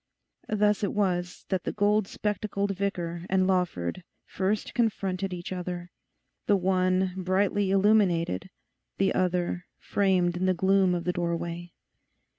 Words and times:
Thus 0.49 0.83
it 0.83 0.93
was 0.93 1.45
that 1.49 1.63
the 1.63 1.71
gold 1.71 2.07
spectacled 2.07 2.71
vicar 2.75 3.23
and 3.29 3.45
Lawford 3.45 4.03
first 4.25 4.73
confronted 4.73 5.31
each 5.31 5.51
other, 5.51 5.91
the 6.47 6.55
one 6.57 7.13
brightly 7.15 7.69
illuminated, 7.69 8.49
the 8.97 9.13
other 9.13 9.67
framed 9.77 10.37
in 10.37 10.47
the 10.47 10.55
gloom 10.55 10.95
of 10.95 11.03
the 11.03 11.13
doorway. 11.13 11.71